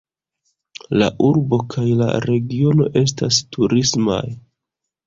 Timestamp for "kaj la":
1.75-2.09